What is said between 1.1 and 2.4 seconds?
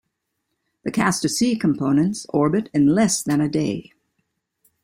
C components